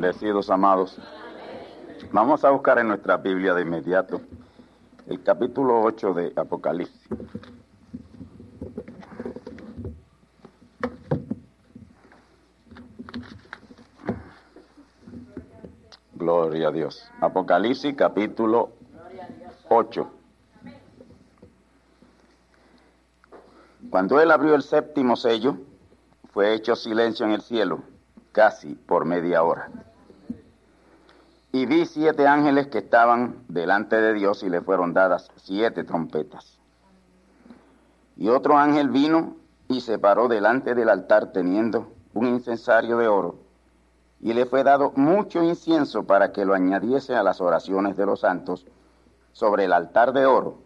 [0.00, 0.96] Bendecidos amados,
[2.12, 4.20] vamos a buscar en nuestra Biblia de inmediato
[5.08, 7.08] el capítulo 8 de Apocalipsis.
[16.14, 17.10] Gloria a Dios.
[17.20, 18.70] Apocalipsis capítulo
[19.68, 20.10] 8.
[23.90, 25.56] Cuando él abrió el séptimo sello,
[26.32, 27.82] fue hecho silencio en el cielo,
[28.30, 29.68] casi por media hora.
[31.58, 36.60] Y vi siete ángeles que estaban delante de Dios y le fueron dadas siete trompetas.
[38.16, 39.34] Y otro ángel vino
[39.66, 43.40] y se paró delante del altar teniendo un incensario de oro.
[44.20, 48.20] Y le fue dado mucho incienso para que lo añadiese a las oraciones de los
[48.20, 48.64] santos
[49.32, 50.58] sobre el altar de oro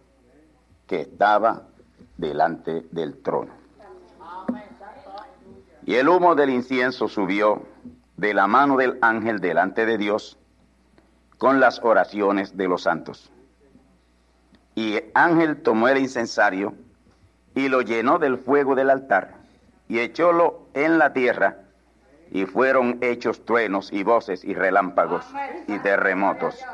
[0.86, 1.62] que estaba
[2.18, 3.52] delante del trono.
[5.86, 7.62] Y el humo del incienso subió
[8.18, 10.36] de la mano del ángel delante de Dios
[11.42, 13.32] con las oraciones de los santos.
[14.76, 16.72] Y el ángel tomó el incensario
[17.56, 19.34] y lo llenó del fuego del altar
[19.88, 21.56] y echólo en la tierra
[22.30, 25.26] y fueron hechos truenos y voces y relámpagos
[25.66, 26.64] y terremotos.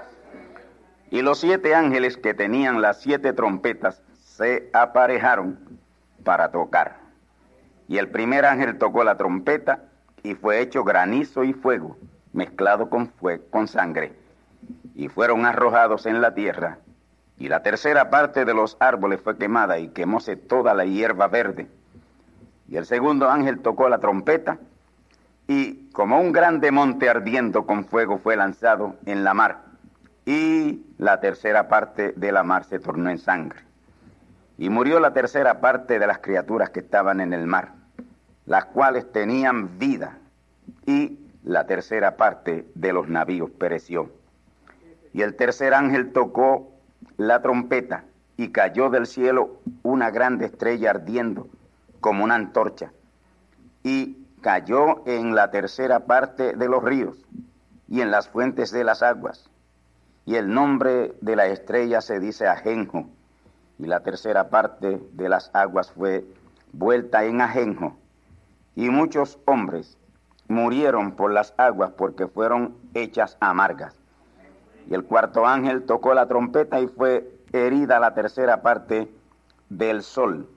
[1.10, 5.80] Y los siete ángeles que tenían las siete trompetas se aparejaron
[6.24, 6.98] para tocar.
[7.88, 9.84] Y el primer ángel tocó la trompeta
[10.22, 11.96] y fue hecho granizo y fuego
[12.34, 13.10] mezclado con,
[13.48, 14.17] con sangre
[14.98, 16.78] y fueron arrojados en la tierra.
[17.38, 21.68] Y la tercera parte de los árboles fue quemada y quemóse toda la hierba verde.
[22.66, 24.58] Y el segundo ángel tocó la trompeta
[25.46, 29.60] y como un grande monte ardiendo con fuego fue lanzado en la mar.
[30.26, 33.60] Y la tercera parte de la mar se tornó en sangre.
[34.58, 37.70] Y murió la tercera parte de las criaturas que estaban en el mar,
[38.46, 40.18] las cuales tenían vida.
[40.86, 44.17] Y la tercera parte de los navíos pereció.
[45.18, 46.70] Y el tercer ángel tocó
[47.16, 48.04] la trompeta
[48.36, 51.48] y cayó del cielo una grande estrella ardiendo
[51.98, 52.92] como una antorcha.
[53.82, 57.18] Y cayó en la tercera parte de los ríos
[57.88, 59.50] y en las fuentes de las aguas.
[60.24, 63.08] Y el nombre de la estrella se dice Ajenjo.
[63.80, 66.26] Y la tercera parte de las aguas fue
[66.72, 67.96] vuelta en Ajenjo.
[68.76, 69.98] Y muchos hombres
[70.46, 73.98] murieron por las aguas porque fueron hechas amargas.
[74.88, 79.08] Y el cuarto ángel tocó la trompeta y fue herida la tercera parte
[79.68, 80.48] del sol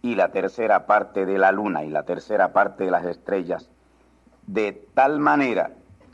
[0.00, 3.70] y la tercera parte de la luna y la tercera parte de las estrellas,
[4.46, 5.70] de tal manera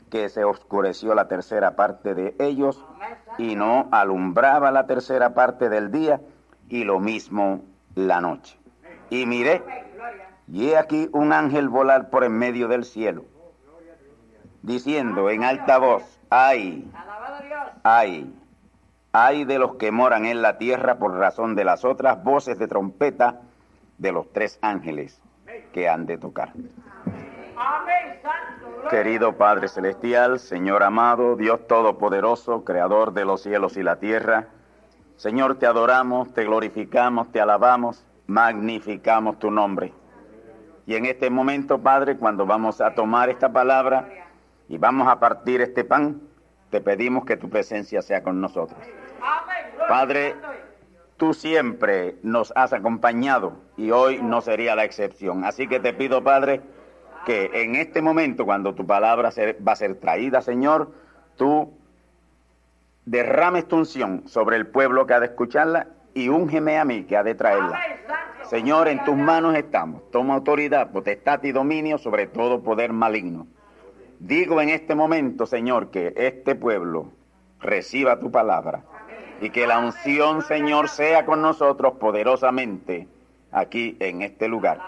[0.09, 2.83] que se oscureció la tercera parte de ellos
[3.37, 6.21] y no alumbraba la tercera parte del día
[6.69, 7.61] y lo mismo
[7.95, 8.57] la noche.
[9.09, 9.61] Y miré,
[10.47, 13.25] y he aquí un ángel volar por en medio del cielo,
[14.61, 16.89] diciendo en alta voz, ay,
[17.83, 18.33] ay,
[19.11, 22.67] ay de los que moran en la tierra por razón de las otras voces de
[22.67, 23.41] trompeta
[23.97, 25.21] de los tres ángeles,
[25.73, 26.53] que han de tocar.
[28.89, 34.47] Querido Padre Celestial, Señor amado, Dios Todopoderoso, Creador de los cielos y la tierra,
[35.17, 39.93] Señor, te adoramos, te glorificamos, te alabamos, magnificamos tu nombre.
[40.87, 44.09] Y en este momento, Padre, cuando vamos a tomar esta palabra
[44.71, 46.21] y vamos a partir este pan,
[46.69, 48.79] te pedimos que tu presencia sea con nosotros.
[49.89, 50.33] Padre,
[51.17, 55.43] tú siempre nos has acompañado y hoy no sería la excepción.
[55.43, 56.61] Así que te pido, Padre,
[57.25, 59.31] que en este momento, cuando tu palabra
[59.67, 60.93] va a ser traída, Señor,
[61.35, 61.73] tú
[63.03, 67.17] derrames tu unción sobre el pueblo que ha de escucharla y úngeme a mí que
[67.17, 67.77] ha de traerla.
[68.43, 70.09] Señor, en tus manos estamos.
[70.11, 73.47] Toma autoridad, potestad y dominio sobre todo poder maligno.
[74.21, 77.11] Digo en este momento, Señor, que este pueblo
[77.59, 78.83] reciba tu palabra
[79.41, 83.07] y que la unción, Señor, sea con nosotros poderosamente
[83.51, 84.79] aquí en este lugar.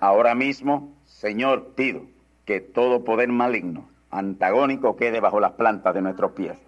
[0.00, 2.00] Ahora mismo, Señor, pido
[2.46, 6.58] que todo poder maligno, antagónico, quede bajo las plantas de nuestros pies.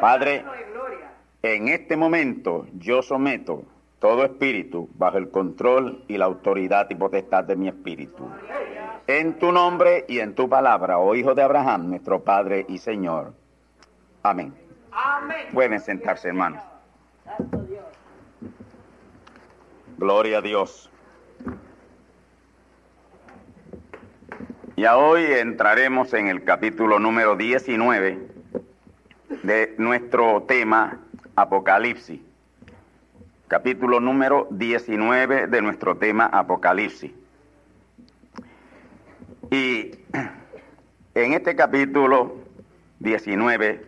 [0.00, 0.46] Padre,
[1.42, 3.64] en este momento yo someto
[4.02, 8.28] todo espíritu bajo el control y la autoridad y potestad de mi espíritu.
[9.06, 13.32] En tu nombre y en tu palabra, oh Hijo de Abraham, nuestro Padre y Señor.
[14.24, 14.52] Amén.
[15.52, 16.60] Pueden sentarse, hermanos.
[19.98, 20.90] Gloria a Dios.
[24.76, 28.18] Ya hoy entraremos en el capítulo número 19
[29.44, 30.98] de nuestro tema
[31.36, 32.31] Apocalipsis.
[33.52, 37.12] Capítulo número 19 de nuestro tema Apocalipsis.
[39.50, 39.90] Y
[41.14, 42.38] en este capítulo
[43.00, 43.86] 19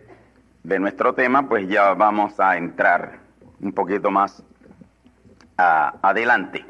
[0.61, 3.17] de nuestro tema, pues ya vamos a entrar
[3.59, 4.43] un poquito más
[5.57, 6.63] adelante.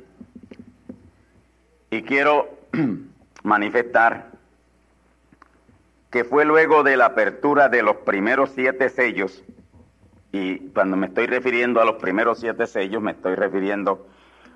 [1.92, 2.48] Y quiero
[3.44, 4.32] manifestar
[6.12, 9.44] que fue luego de la apertura de los primeros siete sellos,
[10.38, 14.06] y cuando me estoy refiriendo a los primeros siete sellos, me estoy refiriendo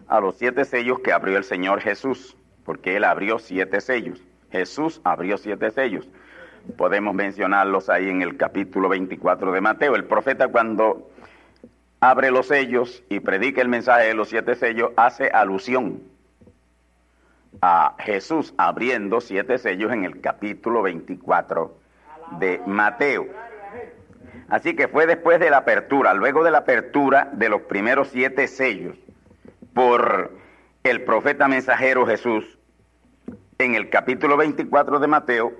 [0.10, 2.36] a los siete sellos que abrió el Señor Jesús,
[2.66, 4.22] porque Él abrió siete sellos.
[4.52, 6.06] Jesús abrió siete sellos.
[6.76, 9.96] Podemos mencionarlos ahí en el capítulo 24 de Mateo.
[9.96, 11.10] El profeta cuando
[12.02, 16.04] abre los sellos y predica el mensaje de los siete sellos, hace alusión
[17.62, 21.74] a Jesús abriendo siete sellos en el capítulo 24
[22.38, 23.49] de Mateo.
[24.50, 28.48] Así que fue después de la apertura, luego de la apertura de los primeros siete
[28.48, 28.98] sellos
[29.74, 30.31] por
[30.84, 32.57] el profeta mensajero Jesús
[33.57, 35.54] en el capítulo 24 de Mateo,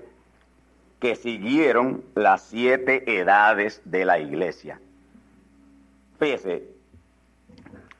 [0.98, 4.80] que siguieron las siete edades de la iglesia.
[6.18, 6.64] Fíjese,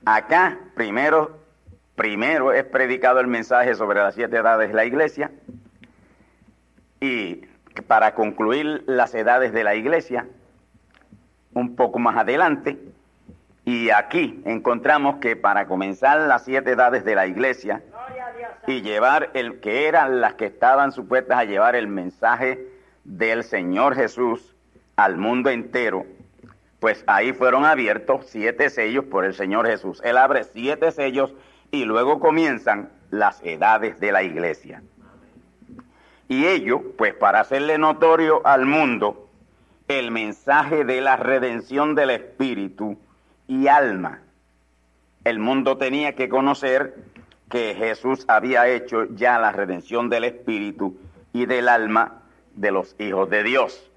[0.05, 1.41] acá primero
[2.01, 5.31] Primero es predicado el mensaje sobre las siete edades de la iglesia
[6.99, 7.43] y
[7.87, 10.27] para concluir las edades de la iglesia,
[11.53, 12.79] un poco más adelante,
[13.65, 17.83] y aquí encontramos que para comenzar las siete edades de la iglesia
[18.67, 22.67] y llevar el que eran las que estaban supuestas a llevar el mensaje
[23.05, 24.57] del Señor Jesús
[24.97, 26.05] al mundo entero,
[26.81, 30.01] pues ahí fueron abiertos siete sellos por el Señor Jesús.
[30.05, 31.33] Él abre siete sellos
[31.71, 34.83] y luego comienzan las edades de la iglesia.
[36.29, 39.30] Y ello, pues para hacerle notorio al mundo
[39.99, 42.97] el mensaje de la redención del espíritu
[43.49, 44.21] y alma.
[45.25, 46.95] El mundo tenía que conocer
[47.51, 50.97] que Jesús había hecho ya la redención del espíritu
[51.33, 52.23] y del alma
[52.55, 53.91] de los hijos de Dios.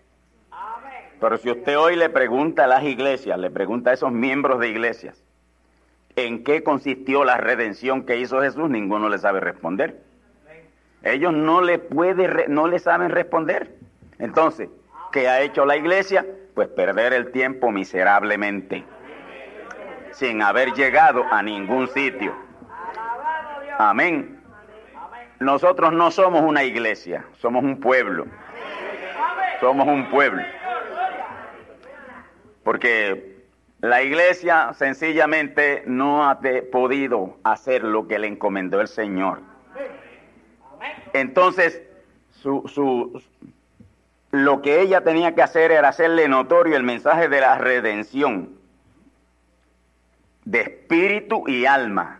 [1.19, 4.69] Pero si usted hoy le pregunta a las iglesias, le pregunta a esos miembros de
[4.69, 5.23] iglesias,
[6.15, 10.01] en qué consistió la redención que hizo Jesús, ninguno le sabe responder.
[11.03, 13.75] Ellos no le puede, no le saben responder.
[14.17, 14.69] Entonces,
[15.13, 16.25] ¿qué ha hecho la iglesia?
[16.55, 18.83] Pues perder el tiempo miserablemente,
[20.11, 22.35] sin haber llegado a ningún sitio.
[23.77, 24.41] Amén.
[25.39, 28.25] Nosotros no somos una iglesia, somos un pueblo.
[29.61, 30.43] Somos un pueblo.
[32.63, 33.45] Porque
[33.81, 36.39] la iglesia sencillamente no ha
[36.71, 39.41] podido hacer lo que le encomendó el Señor.
[41.13, 41.81] Entonces,
[42.31, 43.21] su,
[44.33, 48.49] lo que ella tenía que hacer era hacerle notorio el mensaje de la redención
[50.43, 52.19] de espíritu y alma.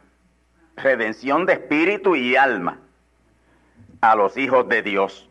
[0.78, 2.80] Redención de espíritu y alma
[4.00, 5.30] a los hijos de Dios.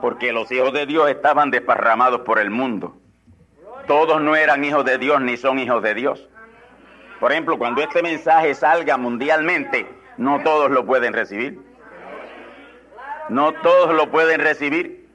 [0.00, 2.96] Porque los hijos de Dios estaban desparramados por el mundo
[3.86, 6.28] todos no eran hijos de Dios ni son hijos de Dios.
[7.20, 9.86] Por ejemplo, cuando este mensaje salga mundialmente,
[10.18, 11.60] No todos lo pueden recibir.
[13.28, 15.05] No todos lo pueden recibir.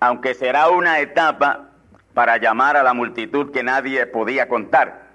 [0.00, 1.70] Aunque será una etapa
[2.14, 5.06] para llamar a la multitud que nadie podía contar.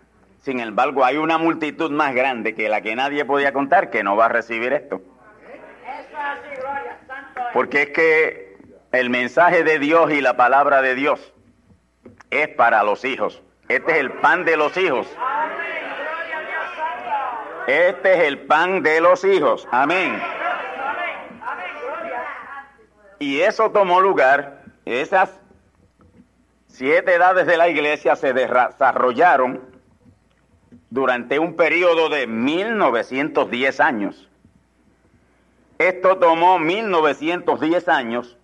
[0.42, 4.16] Sin embargo, hay una multitud más grande que la que nadie podía contar que no
[4.16, 5.02] va a recibir esto.
[7.54, 8.58] Porque es que
[8.92, 11.34] el mensaje de Dios y la palabra de Dios
[12.30, 13.42] es para los hijos.
[13.68, 15.08] Este es el pan de los hijos.
[17.68, 19.68] Este es el pan de los hijos.
[19.72, 20.22] Amén.
[23.20, 25.30] Y eso tomó lugar, esas
[26.68, 29.62] siete edades de la iglesia se desarrollaron
[30.90, 34.30] durante un periodo de 1910 años.
[35.78, 38.38] Esto tomó 1910 años,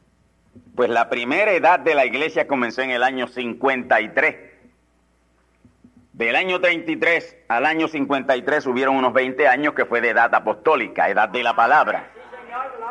[0.76, 4.36] pues la primera edad de la iglesia comenzó en el año 53.
[6.14, 11.10] Del año 33 al año 53 hubieron unos 20 años que fue de edad apostólica,
[11.10, 12.12] edad de la palabra.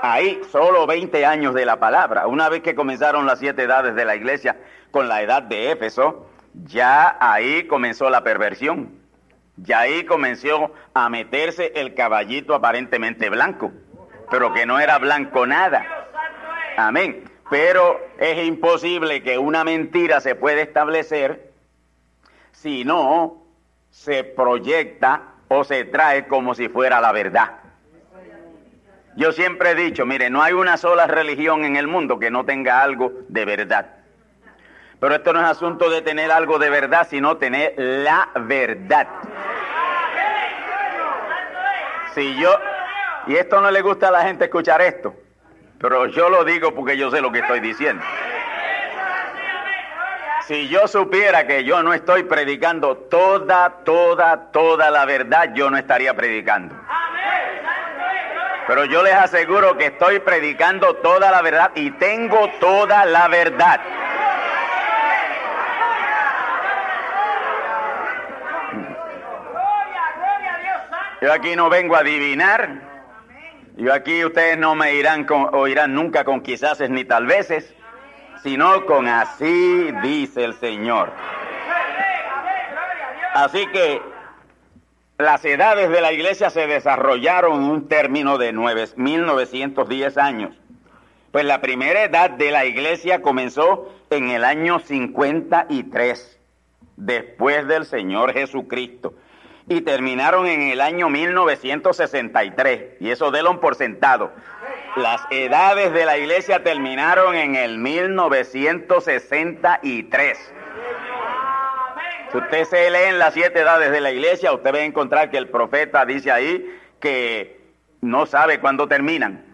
[0.08, 2.28] Ahí solo 20 años de la palabra.
[2.28, 4.56] Una vez que comenzaron las siete edades de la iglesia
[4.92, 9.00] con la edad de Éfeso, ya ahí comenzó la perversión.
[9.56, 13.72] Ya ahí comenzó a meterse el caballito aparentemente blanco,
[14.30, 15.84] pero que no era blanco nada.
[16.76, 17.24] Amén.
[17.50, 21.50] Pero es imposible que una mentira se pueda establecer
[22.52, 23.42] si no
[23.90, 27.65] se proyecta o se trae como si fuera la verdad.
[29.16, 32.44] Yo siempre he dicho, mire, no hay una sola religión en el mundo que no
[32.44, 33.86] tenga algo de verdad.
[35.00, 39.08] Pero esto no es asunto de tener algo de verdad, sino tener la verdad.
[42.14, 42.50] Si yo,
[43.26, 45.14] y esto no le gusta a la gente escuchar esto,
[45.80, 48.04] pero yo lo digo porque yo sé lo que estoy diciendo.
[50.46, 55.76] Si yo supiera que yo no estoy predicando toda, toda, toda la verdad, yo no
[55.76, 56.74] estaría predicando.
[58.66, 63.80] Pero yo les aseguro que estoy predicando toda la verdad y tengo toda la verdad.
[71.22, 72.68] Yo aquí no vengo a adivinar.
[73.76, 77.74] Yo aquí ustedes no me irán con, oirán nunca con quizás ni tal veces,
[78.42, 81.12] sino con así dice el Señor.
[83.34, 84.00] Así que
[85.18, 88.52] las edades de la iglesia se desarrollaron en un término de
[88.96, 90.56] 1910 años.
[91.32, 96.38] Pues la primera edad de la iglesia comenzó en el año 53,
[96.96, 99.14] después del Señor Jesucristo
[99.68, 103.00] y terminaron en el año 1963.
[103.00, 104.32] Y eso délo por sentado.
[104.96, 110.52] Las edades de la iglesia terminaron en el 1963.
[112.30, 115.30] Si usted se lee en las siete edades de la iglesia, usted va a encontrar
[115.30, 117.60] que el profeta dice ahí que
[118.00, 119.44] no sabe cuándo terminan,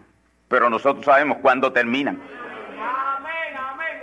[0.47, 2.21] pero nosotros sabemos cuándo terminan.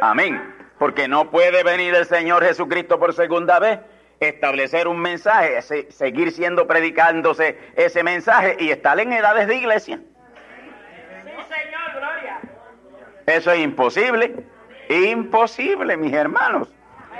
[0.01, 0.55] Amén.
[0.79, 3.81] Porque no puede venir el Señor Jesucristo por segunda vez
[4.21, 5.61] establecer un mensaje,
[5.91, 10.01] seguir siendo predicándose ese mensaje y estar en edades de iglesia.
[13.27, 14.45] Eso es imposible,
[14.89, 16.69] imposible, mis hermanos.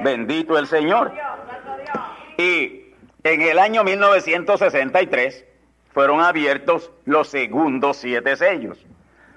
[0.03, 1.13] Bendito el Señor.
[2.37, 5.45] Y en el año 1963
[5.93, 8.79] fueron abiertos los segundos siete sellos.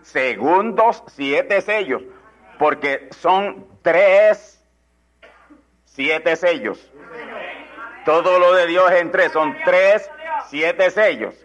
[0.01, 2.03] Segundos siete sellos,
[2.59, 4.63] porque son tres
[5.85, 6.91] siete sellos.
[8.05, 10.09] Todo lo de Dios en tres, son tres,
[10.49, 11.35] siete sellos.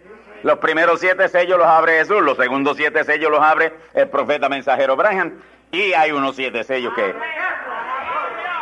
[0.42, 4.48] Los primeros siete sellos los abre Jesús, los segundos siete sellos los abre el profeta
[4.48, 5.40] mensajero Branham
[5.72, 7.14] y hay unos siete sellos que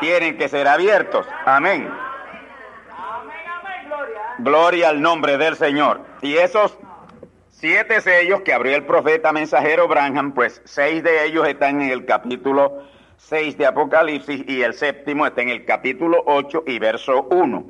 [0.01, 1.27] tienen que ser abiertos.
[1.45, 1.91] Amén.
[4.39, 6.01] Gloria al nombre del Señor.
[6.23, 6.79] Y esos
[7.51, 12.05] siete sellos que abrió el profeta mensajero Branham, pues seis de ellos están en el
[12.05, 12.83] capítulo
[13.17, 17.65] 6 de Apocalipsis y el séptimo está en el capítulo 8 y verso 1.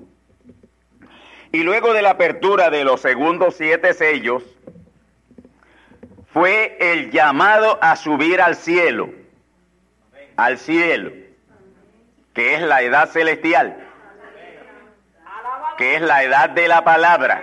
[1.53, 4.43] Y luego de la apertura de los segundos siete sellos,
[6.33, 9.09] fue el llamado a subir al cielo,
[10.37, 11.13] al cielo,
[12.37, 13.75] que es la edad celestial,
[15.79, 17.43] que es la edad de la palabra,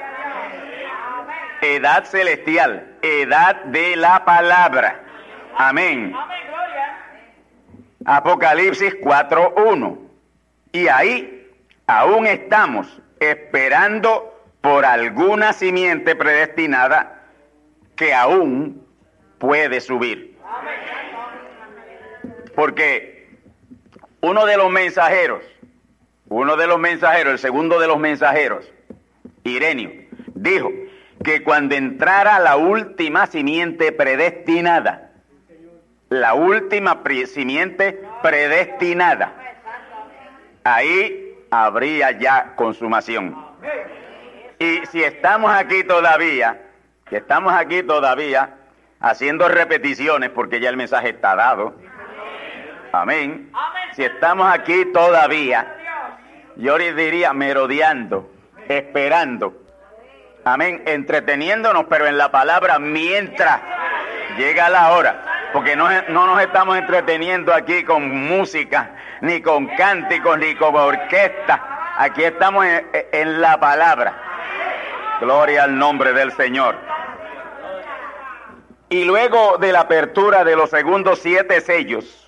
[1.62, 5.00] edad celestial, edad de la palabra.
[5.57, 6.15] Amén.
[8.05, 9.97] Apocalipsis 4.1.
[10.73, 11.51] Y ahí
[11.88, 14.31] aún estamos esperando
[14.62, 17.23] por alguna simiente predestinada
[17.95, 18.85] que aún
[19.39, 20.38] puede subir.
[22.53, 23.12] Porque
[24.23, 25.43] uno de los mensajeros,
[26.29, 28.71] uno de los mensajeros, el segundo de los mensajeros,
[29.43, 29.91] Irenio,
[30.33, 30.71] dijo
[31.25, 35.11] que cuando entrara la última simiente predestinada,
[36.07, 39.33] la última simiente predestinada,
[40.63, 43.35] ahí habría ya consumación.
[44.57, 46.61] Y si estamos aquí todavía,
[47.09, 48.55] que estamos aquí todavía
[49.01, 51.75] haciendo repeticiones porque ya el mensaje está dado.
[52.93, 53.51] Amén.
[53.93, 55.65] Si estamos aquí todavía,
[56.57, 58.31] yo les diría merodeando,
[58.69, 59.51] esperando.
[60.45, 60.83] Amén.
[60.85, 63.62] Entreteniéndonos, pero en la palabra mientras
[64.38, 65.50] llega la hora.
[65.53, 71.95] Porque no, no nos estamos entreteniendo aquí con música, ni con cánticos, ni con orquesta.
[71.97, 72.63] Aquí estamos
[73.12, 74.13] en la palabra.
[75.19, 76.75] Gloria al nombre del Señor.
[78.89, 82.22] Y luego de la apertura de los segundos siete sellos,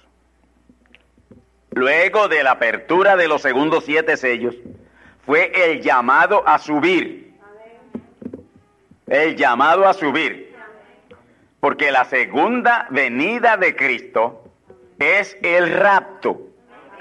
[1.75, 4.55] luego de la apertura de los segundos siete sellos,
[5.25, 7.36] fue el llamado a subir.
[9.05, 10.55] El llamado a subir.
[11.60, 14.44] Porque la segunda venida de Cristo
[14.98, 16.41] es el rapto,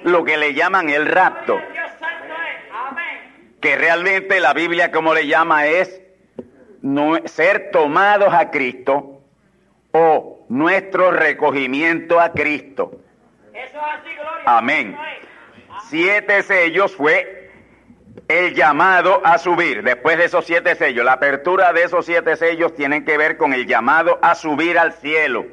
[0.02, 1.58] lo que le llaman el rapto
[3.64, 6.02] que realmente la Biblia como le llama es
[7.24, 9.22] ser tomados a Cristo
[9.90, 13.00] o nuestro recogimiento a Cristo.
[14.46, 14.96] Amén.
[15.88, 17.50] Siete sellos fue
[18.28, 19.82] el llamado a subir.
[19.82, 23.52] Después de esos siete sellos, la apertura de esos siete sellos tienen que ver con
[23.52, 25.46] el llamado a subir al cielo.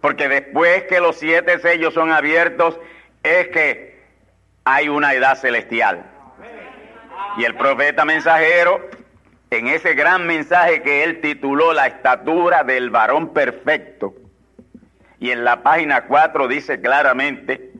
[0.00, 2.78] Porque después que los siete sellos son abiertos,
[3.22, 3.98] es que
[4.64, 6.04] hay una edad celestial.
[7.36, 8.88] Y el profeta mensajero,
[9.50, 14.14] en ese gran mensaje que él tituló La estatura del varón perfecto,
[15.20, 17.72] y en la página 4 dice claramente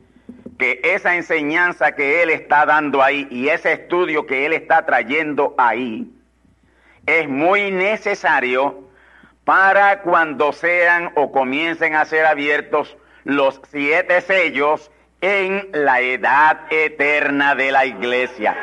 [0.57, 5.55] que esa enseñanza que él está dando ahí y ese estudio que él está trayendo
[5.57, 6.11] ahí
[7.05, 8.89] es muy necesario
[9.45, 17.55] para cuando sean o comiencen a ser abiertos los siete sellos en la edad eterna
[17.55, 18.55] de la iglesia.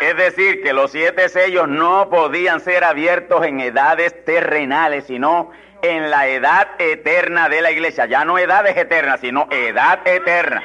[0.00, 5.50] Es decir, que los siete sellos no podían ser abiertos en edades terrenales, sino
[5.90, 8.06] en la edad eterna de la iglesia.
[8.06, 10.62] Ya no edades eternas, sino edad eterna.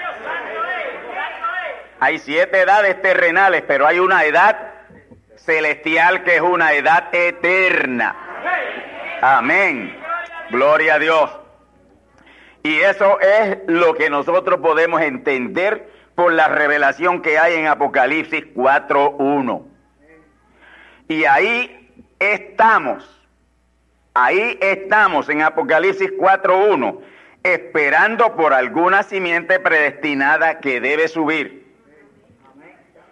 [1.99, 4.57] Hay siete edades terrenales, pero hay una edad
[5.38, 8.15] celestial que es una edad eterna.
[9.21, 9.97] Amén.
[10.49, 11.29] Gloria a Dios.
[12.63, 18.45] Y eso es lo que nosotros podemos entender por la revelación que hay en Apocalipsis
[18.53, 19.63] 4.1.
[21.07, 23.20] Y ahí estamos,
[24.13, 27.00] ahí estamos en Apocalipsis 4.1,
[27.43, 31.62] esperando por alguna simiente predestinada que debe subir.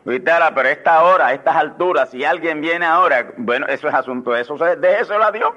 [0.04, 4.42] Pero esta hora, a estas alturas, si alguien viene ahora, bueno, eso es asunto de
[4.42, 5.52] eso, déjeselo a Dios.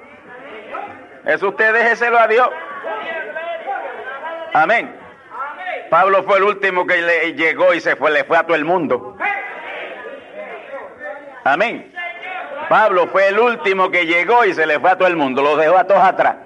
[1.25, 2.49] Eso usted déjeselo a Dios.
[4.53, 4.95] Amén.
[5.89, 8.65] Pablo fue el último que le llegó y se fue, le fue a todo el
[8.65, 9.17] mundo.
[11.43, 11.92] Amén.
[12.73, 15.59] Pablo fue el último que llegó y se le fue a todo el mundo, los
[15.59, 16.37] dejó a todos atrás.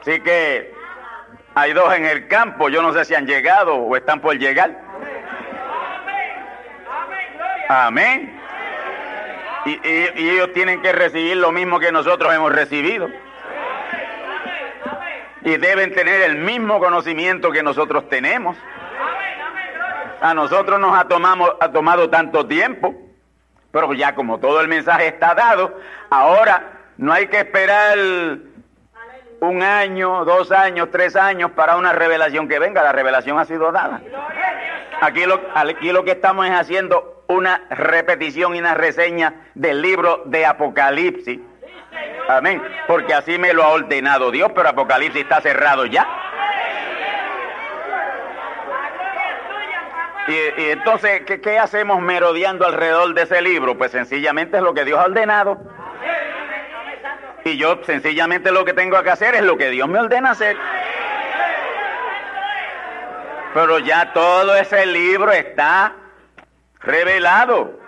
[0.00, 0.72] Así que
[1.54, 4.80] hay dos en el campo, yo no sé si han llegado o están por llegar.
[7.68, 8.34] Amén.
[9.66, 13.10] Y, y ellos tienen que recibir lo mismo que nosotros hemos recibido
[15.42, 18.56] y deben tener el mismo conocimiento que nosotros tenemos.
[20.24, 22.94] A nosotros nos ha, tomado tanto tiempo,
[23.70, 27.98] pero ya como todo el mensaje está dado, ahora no hay que esperar
[29.40, 32.82] un año, dos años, tres años para una revelación que venga.
[32.82, 34.00] La revelación ha sido dada.
[35.02, 40.22] Aquí lo, aquí lo que estamos es haciendo una repetición y una reseña del libro
[40.24, 41.38] de Apocalipsis
[42.28, 42.62] Amén.
[42.86, 46.08] Porque así me lo ha ordenado Dios, pero Apocalipsis está cerrado ya.
[50.26, 53.76] Y, entonces, ¿qué, hacemos merodeando alrededor de ese libro?
[53.76, 55.58] Pues sencillamente es lo que Dios ha ordenado.
[57.44, 60.56] Y yo sencillamente lo que tengo que hacer es lo que Dios me ordena hacer.
[63.52, 65.92] Pero ya todo ese libro está
[66.80, 67.78] revelado.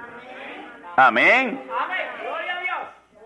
[0.96, 1.62] Amén.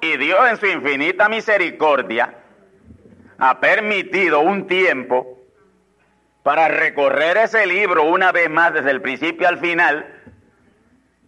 [0.01, 2.33] Y Dios en su infinita misericordia
[3.39, 5.40] ha permitido un tiempo
[6.51, 10.05] para recorrer ese libro una vez más desde el principio al final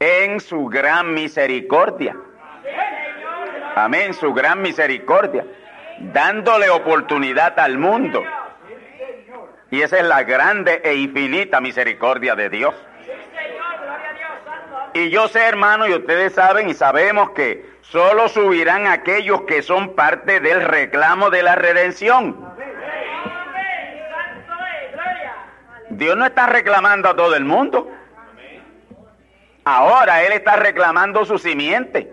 [0.01, 2.17] en su gran misericordia.
[3.77, 5.47] Amén, su gran misericordia,
[6.13, 8.21] dándole oportunidad al mundo.
[9.71, 12.75] Y esa es la grande e infinita misericordia de Dios.
[14.95, 19.95] Y yo sé, hermano, y ustedes saben y sabemos que solo subirán aquellos que son
[19.95, 22.52] parte del reclamo de la redención.
[25.97, 27.91] Dios no está reclamando a todo el mundo.
[29.65, 32.11] Ahora Él está reclamando su simiente.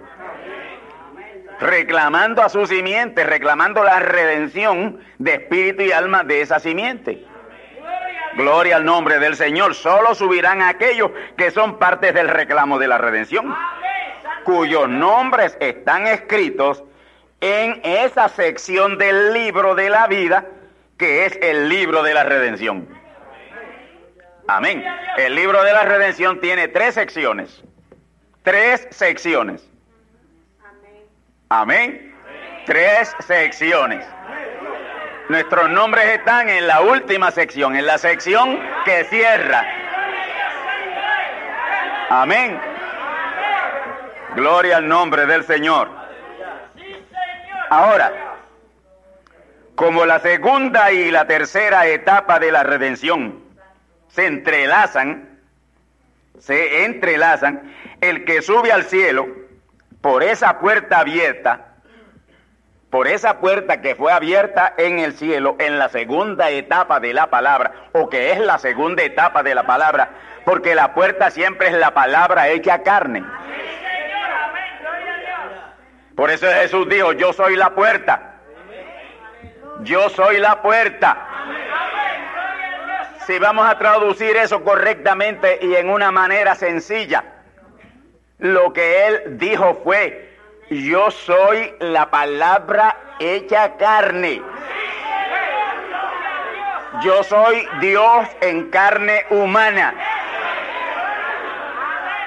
[1.62, 7.26] Reclamando a su simiente, reclamando la redención de espíritu y alma de esa simiente.
[8.36, 9.74] Gloria al nombre del Señor.
[9.76, 13.56] Solo subirán aquellos que son partes del reclamo de la redención,
[14.44, 16.84] cuyos nombres están escritos
[17.40, 20.46] en esa sección del libro de la vida,
[20.98, 22.99] que es el libro de la redención.
[24.50, 24.84] Amén.
[25.18, 27.64] El libro de la redención tiene tres secciones.
[28.42, 29.64] Tres secciones.
[31.50, 32.16] Amén.
[32.66, 34.04] Tres secciones.
[35.30, 39.68] Nuestros nombres están en la última sección, en la sección que cierra.
[42.10, 42.60] Amén.
[44.36, 45.92] Gloria al nombre del Señor.
[47.70, 48.12] Ahora,
[49.76, 53.49] como la segunda y la tercera etapa de la redención
[54.10, 55.40] se entrelazan,
[56.40, 59.28] se entrelazan, el que sube al cielo
[60.02, 61.66] por esa puerta abierta,
[62.90, 67.30] por esa puerta que fue abierta en el cielo en la segunda etapa de la
[67.30, 70.10] palabra, o que es la segunda etapa de la palabra,
[70.46, 73.24] porque la puerta siempre es la palabra hecha carne.
[76.16, 78.34] Por eso Jesús dijo, yo soy la puerta.
[79.84, 81.29] Yo soy la puerta.
[83.30, 87.24] Si vamos a traducir eso correctamente y en una manera sencilla,
[88.40, 90.36] lo que él dijo fue,
[90.72, 94.42] yo soy la palabra hecha carne.
[97.04, 99.94] Yo soy Dios en carne humana.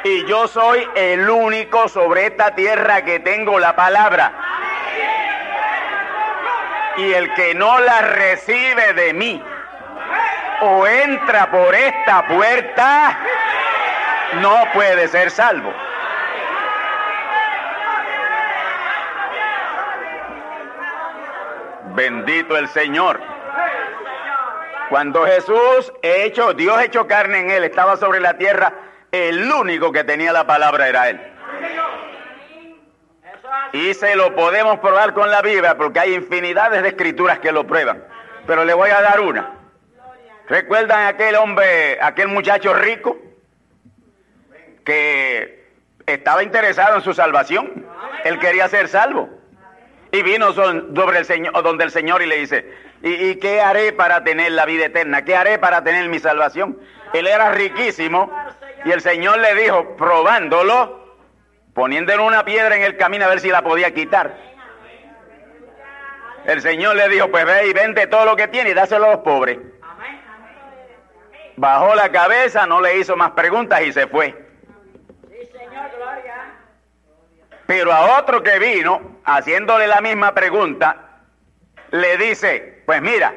[0.05, 4.35] Y yo soy el único sobre esta tierra que tengo la palabra.
[6.97, 9.43] Y el que no la recibe de mí
[10.65, 13.19] o entra por esta puerta,
[14.41, 15.73] no puede ser salvo.
[21.95, 23.21] Bendito el Señor.
[24.89, 28.73] Cuando Jesús hecho, Dios hecho carne en él, estaba sobre la tierra,
[29.11, 31.21] el único que tenía la palabra era él.
[33.73, 37.67] Y se lo podemos probar con la Biblia porque hay infinidades de escrituras que lo
[37.67, 38.05] prueban.
[38.47, 39.62] Pero le voy a dar una.
[40.53, 43.17] ¿Recuerdan aquel hombre, aquel muchacho rico
[44.85, 45.65] que
[46.05, 47.87] estaba interesado en su salvación?
[48.25, 49.31] Él quería ser salvo.
[50.11, 52.71] Y vino sobre el Señor, donde el Señor y le dice,
[53.03, 55.25] ¿y, ¿y, qué haré para tener la vida eterna?
[55.25, 56.79] ¿Qué haré para tener mi salvación?
[57.15, 58.31] Él era riquísimo
[58.85, 61.17] y el Señor le dijo, probándolo,
[61.73, 64.37] poniéndole una piedra en el camino a ver si la podía quitar.
[66.45, 69.11] El Señor le dijo, pues ve y vende todo lo que tiene y dáselo a
[69.13, 69.57] los pobres.
[71.57, 74.35] Bajó la cabeza, no le hizo más preguntas y se fue.
[77.67, 81.21] Pero a otro que vino, haciéndole la misma pregunta,
[81.91, 83.35] le dice, pues mira,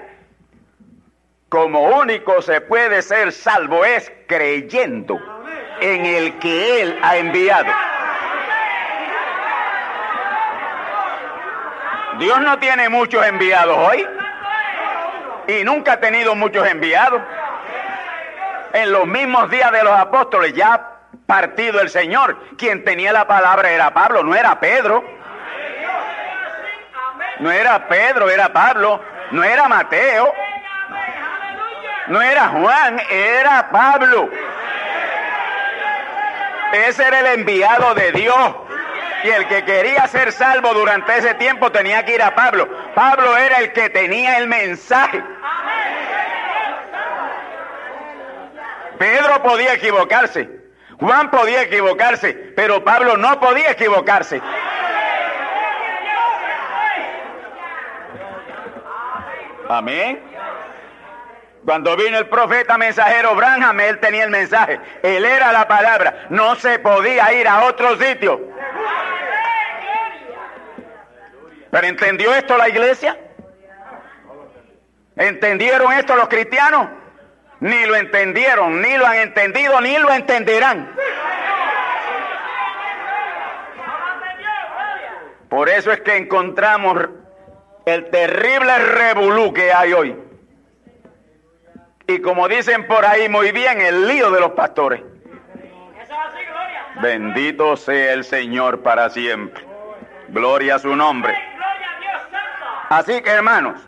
[1.50, 5.20] como único se puede ser salvo es creyendo
[5.80, 7.72] en el que Él ha enviado.
[12.20, 14.08] Dios no tiene muchos enviados hoy
[15.48, 17.22] y nunca ha tenido muchos enviados.
[18.76, 22.38] En los mismos días de los apóstoles ya partido el Señor.
[22.58, 25.02] Quien tenía la palabra era Pablo, no era Pedro.
[27.40, 29.02] No era Pedro, era Pablo.
[29.32, 30.34] No era Mateo.
[32.08, 34.30] No era Juan, era Pablo.
[36.74, 38.56] Ese era el enviado de Dios.
[39.24, 42.68] Y el que quería ser salvo durante ese tiempo tenía que ir a Pablo.
[42.94, 45.24] Pablo era el que tenía el mensaje.
[48.98, 50.50] Pedro podía equivocarse.
[51.00, 54.42] Juan podía equivocarse, pero Pablo no podía equivocarse.
[59.68, 60.22] Amén.
[61.66, 64.80] Cuando vino el profeta mensajero Branham, él tenía el mensaje.
[65.02, 66.28] Él era la palabra.
[66.30, 68.40] No se podía ir a otro sitio.
[71.72, 73.18] ¿Pero entendió esto la iglesia?
[75.16, 76.88] ¿Entendieron esto los cristianos?
[77.60, 80.92] Ni lo entendieron, ni lo han entendido, ni lo entenderán.
[85.50, 87.08] Por eso es que encontramos
[87.86, 90.16] el terrible revolú que hay hoy.
[92.08, 95.02] Y como dicen por ahí muy bien, el lío de los pastores.
[97.02, 99.66] Bendito sea el Señor para siempre.
[100.30, 101.36] Gloria a su nombre.
[102.90, 103.82] Así que hermanos,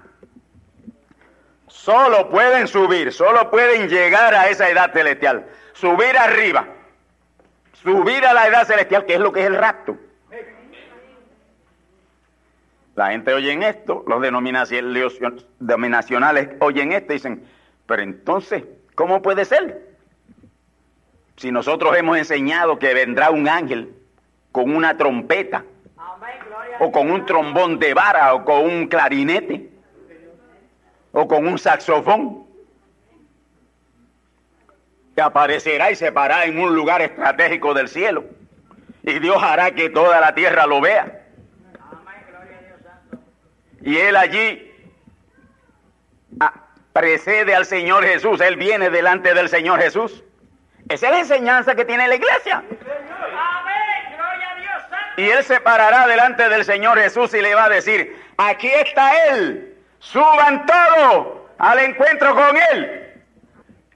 [1.87, 6.67] solo pueden subir, solo pueden llegar a esa edad celestial, subir arriba,
[7.71, 9.95] subir a la edad celestial, que es lo que es el rapto.
[12.95, 17.47] La gente oye en esto, los denominacionales oyen esto y dicen,
[17.85, 19.95] pero entonces, ¿cómo puede ser?
[21.37, 23.93] Si nosotros hemos enseñado que vendrá un ángel
[24.51, 25.63] con una trompeta,
[26.81, 29.76] o con un trombón de vara, o con un clarinete,
[31.11, 32.45] o con un saxofón,
[35.15, 38.25] que aparecerá y se parará en un lugar estratégico del cielo,
[39.03, 41.23] y Dios hará que toda la tierra lo vea.
[43.81, 44.63] Y él allí
[46.93, 50.23] precede al Señor Jesús, él viene delante del Señor Jesús.
[50.89, 52.63] Esa es la enseñanza que tiene la iglesia.
[55.17, 59.29] Y él se parará delante del Señor Jesús y le va a decir, aquí está
[59.29, 63.03] Él, suban todos al encuentro con Él.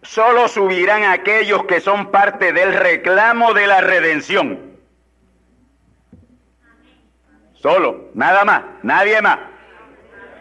[0.03, 4.71] Solo subirán aquellos que son parte del reclamo de la redención.
[7.53, 9.37] Solo, nada más, nadie más.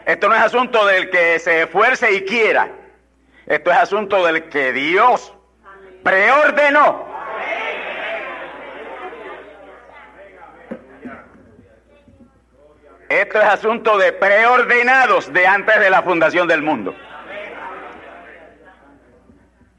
[0.07, 2.73] Esto no es asunto del que se esfuerce y quiera.
[3.47, 5.35] Esto es asunto del que Dios
[6.03, 7.10] preordenó.
[13.11, 16.95] Esto es asunto de preordenados de antes de la fundación del mundo.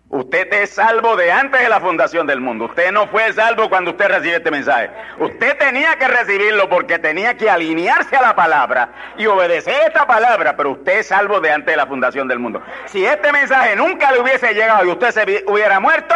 [0.10, 2.66] Usted es salvo de antes de la fundación del mundo.
[2.66, 4.90] Usted no fue salvo cuando usted recibió este mensaje.
[5.18, 10.58] Usted tenía que recibirlo porque tenía que alinearse a la palabra y obedecer esta palabra,
[10.58, 12.62] pero usted es salvo de antes de la fundación del mundo.
[12.88, 16.16] Si este mensaje nunca le hubiese llegado y usted se hubiera muerto,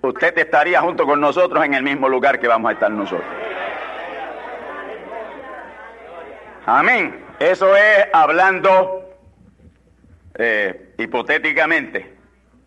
[0.00, 3.28] usted estaría junto con nosotros en el mismo lugar que vamos a estar nosotros.
[6.66, 7.24] Amén.
[7.38, 9.10] Eso es hablando
[10.38, 12.22] eh, hipotéticamente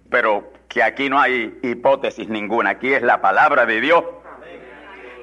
[0.09, 4.03] pero que aquí no hay hipótesis ninguna, aquí es la palabra de Dios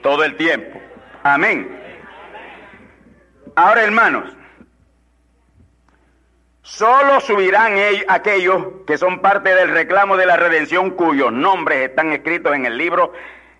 [0.02, 0.80] todo el tiempo.
[1.22, 1.80] Amén.
[3.54, 4.36] Ahora, hermanos,
[6.62, 12.12] solo subirán ellos, aquellos que son parte del reclamo de la redención cuyos nombres están
[12.12, 13.12] escritos en el libro,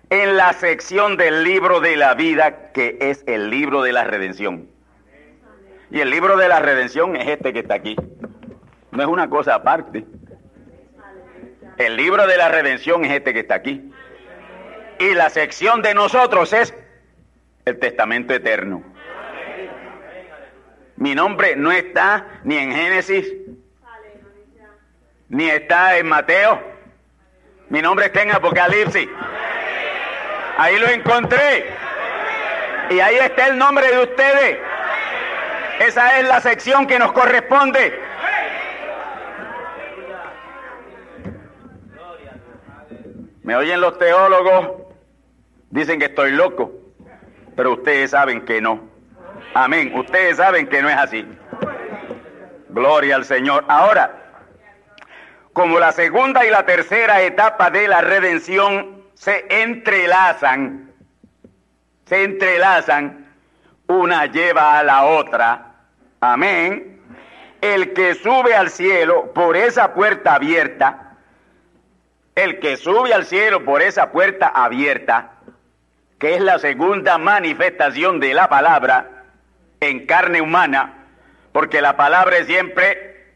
[0.09, 4.67] en la sección del libro de la vida, que es el libro de la redención.
[5.93, 7.95] Y el libro de la redención es este que está aquí.
[8.89, 10.03] No es una cosa aparte.
[11.77, 13.93] El libro de la redención es este que está aquí.
[14.97, 16.73] Y la sección de nosotros es
[17.65, 18.81] el testamento eterno.
[20.95, 23.31] Mi nombre no está ni en Génesis,
[25.29, 26.59] ni está en Mateo.
[27.69, 29.07] Mi nombre está en Apocalipsis.
[30.57, 31.67] Ahí lo encontré.
[32.89, 34.72] Y ahí está el nombre de ustedes.
[35.79, 37.99] Esa es la sección que nos corresponde.
[43.43, 44.69] Me oyen los teólogos,
[45.69, 46.71] dicen que estoy loco,
[47.55, 48.87] pero ustedes saben que no.
[49.53, 51.27] Amén, ustedes saben que no es así.
[52.69, 53.65] Gloria al Señor.
[53.67, 54.23] Ahora,
[55.51, 60.91] como la segunda y la tercera etapa de la redención se entrelazan,
[62.05, 63.22] se entrelazan,
[63.93, 65.75] una lleva a la otra.
[66.19, 67.01] Amén.
[67.61, 71.17] El que sube al cielo por esa puerta abierta,
[72.35, 75.31] el que sube al cielo por esa puerta abierta,
[76.19, 79.25] que es la segunda manifestación de la palabra
[79.79, 80.93] en carne humana,
[81.51, 83.27] porque la palabra es siempre,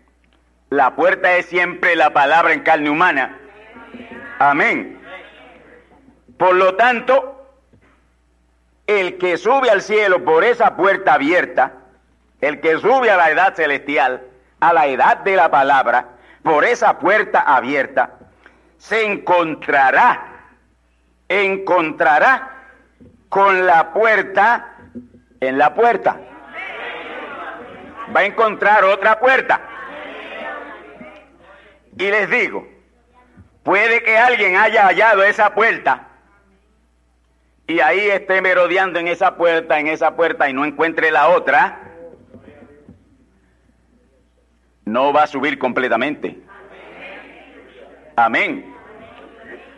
[0.69, 3.37] la puerta es siempre la palabra en carne humana.
[4.39, 4.99] Amén.
[6.37, 7.36] Por lo tanto,
[8.87, 11.73] el que sube al cielo por esa puerta abierta,
[12.39, 14.23] el que sube a la edad celestial,
[14.61, 16.07] a la edad de la palabra,
[16.41, 18.11] por esa puerta abierta,
[18.77, 20.25] se encontrará,
[21.27, 22.53] encontrará
[23.27, 24.75] con la puerta
[25.41, 26.17] en la puerta.
[28.15, 29.59] Va a encontrar otra puerta.
[31.97, 32.65] Y les digo,
[33.63, 36.06] puede que alguien haya hallado esa puerta
[37.67, 41.81] y ahí esté merodeando en esa puerta, en esa puerta y no encuentre la otra.
[44.85, 46.37] No va a subir completamente.
[48.15, 48.73] Amén.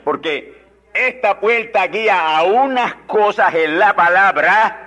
[0.04, 0.56] Porque
[0.94, 4.86] esta puerta guía a unas cosas en la palabra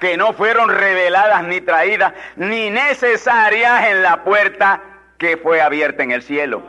[0.00, 4.82] que no fueron reveladas ni traídas ni necesarias en la puerta
[5.16, 6.60] que fue abierta en el cielo.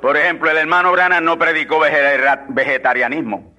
[0.00, 1.80] Por ejemplo, el hermano Brana no predicó
[2.48, 3.52] vegetarianismo.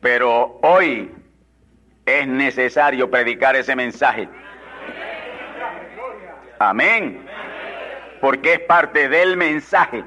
[0.00, 1.10] Pero hoy
[2.06, 4.28] es necesario predicar ese mensaje.
[6.58, 7.26] Amén.
[8.20, 10.04] Porque es parte del mensaje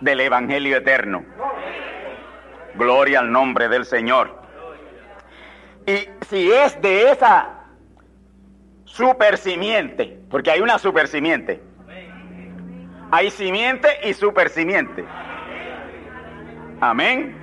[0.00, 1.24] del Evangelio eterno.
[2.74, 4.40] Gloria al nombre del Señor.
[5.86, 7.60] Y si es de esa
[8.84, 11.60] super simiente, porque hay una super simiente,
[13.10, 15.04] hay simiente y super simiente.
[16.80, 17.36] Amén.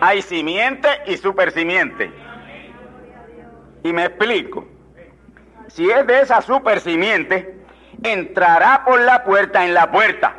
[0.00, 2.12] Hay simiente y super simiente.
[3.82, 4.66] Y me explico.
[5.68, 7.56] Si es de esa super simiente,
[8.02, 10.34] entrará por la puerta en la puerta.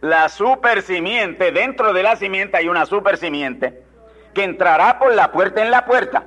[0.00, 3.82] La super simiente, dentro de la simiente hay una super simiente
[4.32, 6.22] que entrará por la puerta en la puerta.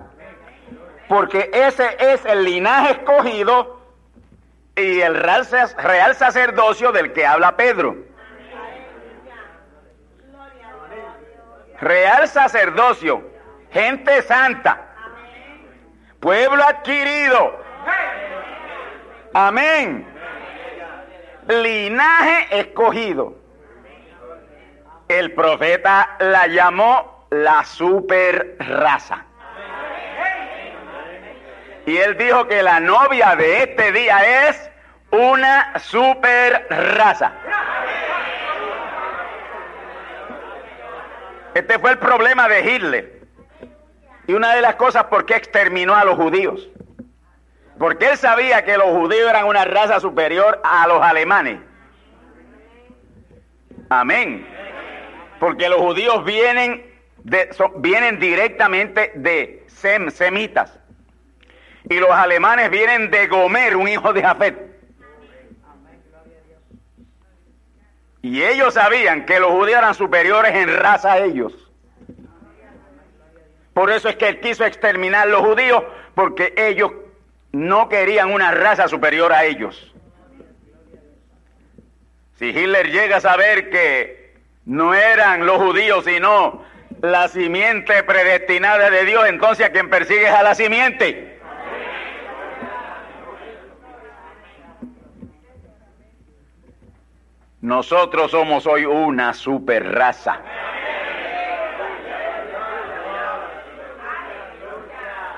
[1.08, 3.81] Porque ese es el linaje escogido
[4.76, 7.96] y el real sacerdocio del que habla Pedro.
[11.80, 13.24] Real sacerdocio,
[13.72, 14.80] gente santa,
[16.20, 17.60] pueblo adquirido.
[19.34, 20.08] Amén.
[21.48, 23.36] Linaje escogido.
[25.08, 29.26] El profeta la llamó la super raza.
[31.86, 34.70] Y él dijo que la novia de este día es
[35.12, 37.34] una super raza.
[41.54, 43.22] Este fue el problema de Hitler.
[44.28, 46.70] Y una de las cosas por qué exterminó a los judíos.
[47.78, 51.60] Porque él sabía que los judíos eran una raza superior a los alemanes.
[53.90, 54.48] Amén.
[55.40, 56.86] Porque los judíos vienen,
[57.24, 60.81] de, vienen directamente de Sem, semitas.
[61.92, 64.56] Y los alemanes vienen de Gomer, un hijo de Jafet.
[68.22, 71.70] Y ellos sabían que los judíos eran superiores en raza a ellos.
[73.74, 75.84] Por eso es que él quiso exterminar a los judíos,
[76.16, 76.94] porque ellos
[77.52, 79.94] no querían una raza superior a ellos.
[82.40, 86.64] Si Hitler llega a saber que no eran los judíos, sino
[87.02, 91.41] la simiente predestinada de Dios, entonces a quien persigue es a la simiente.
[97.62, 100.40] Nosotros somos hoy una super raza.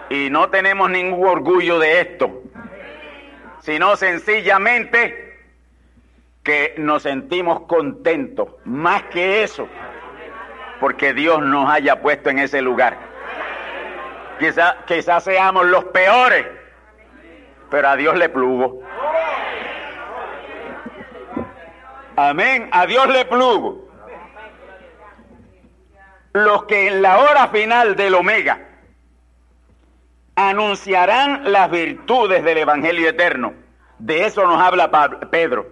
[0.09, 2.43] Y no tenemos ningún orgullo de esto,
[3.59, 5.37] sino sencillamente
[6.43, 9.67] que nos sentimos contentos, más que eso,
[10.79, 12.97] porque Dios nos haya puesto en ese lugar.
[14.39, 16.45] Quizás quizá seamos los peores,
[17.69, 18.81] pero a Dios le plugo.
[22.15, 22.69] Amén.
[22.71, 23.87] A Dios le plugo.
[26.33, 28.59] Los que en la hora final del Omega
[30.35, 33.53] anunciarán las virtudes del Evangelio eterno.
[33.99, 34.89] De eso nos habla
[35.31, 35.67] Pedro.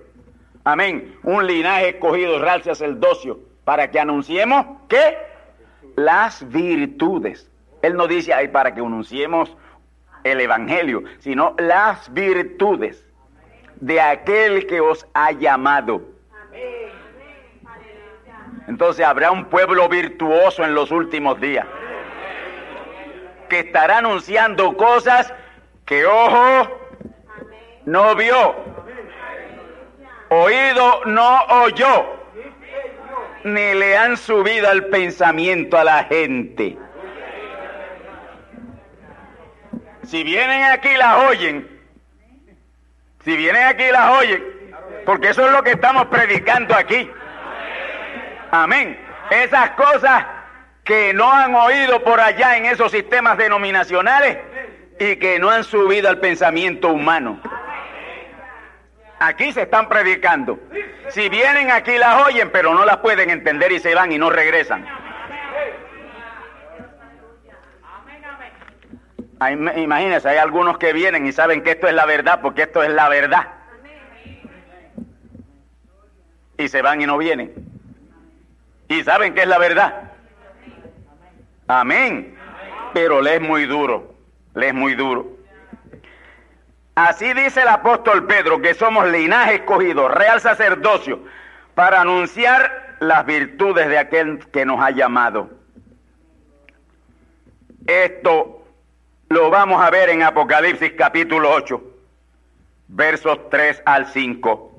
[0.63, 1.15] Amén.
[1.23, 5.17] Un linaje escogido, real sacerdocio, para que anunciemos ¿qué?
[5.95, 7.49] Las virtudes.
[7.82, 9.56] Él no dice ahí para que anunciemos
[10.23, 13.04] el Evangelio, sino las virtudes
[13.77, 16.11] de aquel que os ha llamado
[18.68, 21.66] entonces habrá un pueblo virtuoso en los últimos días
[23.50, 25.34] que estará anunciando cosas
[25.86, 26.80] que ojo
[27.86, 28.56] no vio,
[30.30, 32.06] oído no oyó,
[33.44, 36.78] ni le han subido al pensamiento a la gente.
[40.04, 41.68] Si vienen aquí las oyen,
[43.26, 44.61] si vienen aquí las oyen,
[45.06, 47.10] porque eso es lo que estamos predicando aquí.
[48.52, 49.00] Amén.
[49.30, 50.26] Esas cosas
[50.84, 54.38] que no han oído por allá en esos sistemas denominacionales
[55.00, 57.40] y que no han subido al pensamiento humano.
[59.19, 60.60] Aquí se están predicando.
[61.10, 64.30] Si vienen aquí las oyen, pero no las pueden entender y se van y no
[64.30, 64.86] regresan.
[69.75, 72.90] Imagínense, hay algunos que vienen y saben que esto es la verdad porque esto es
[72.90, 73.61] la verdad.
[76.62, 77.52] Y se van y no vienen.
[78.88, 80.12] Y saben que es la verdad.
[81.68, 82.38] Amén.
[82.94, 84.14] Pero le es muy duro,
[84.54, 85.28] le es muy duro.
[86.94, 91.24] Así dice el apóstol Pedro, que somos linaje escogido, real sacerdocio,
[91.74, 95.50] para anunciar las virtudes de aquel que nos ha llamado.
[97.88, 98.64] Esto
[99.30, 101.82] lo vamos a ver en Apocalipsis capítulo 8,
[102.90, 104.71] versos 3 al 5.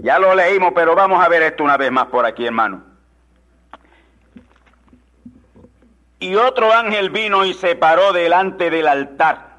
[0.00, 2.84] Ya lo leímos, pero vamos a ver esto una vez más por aquí, hermano.
[6.20, 9.56] Y otro ángel vino y se paró delante del altar,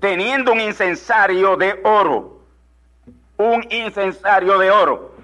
[0.00, 2.40] teniendo un incensario de oro,
[3.36, 5.14] un incensario de oro,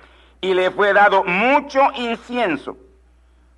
[0.41, 2.77] y le fue dado mucho incienso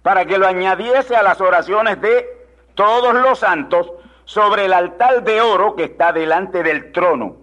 [0.03, 2.27] para que lo añadiese a las oraciones de
[2.75, 3.93] todos los santos
[4.25, 7.40] sobre el altar de oro que está delante del trono.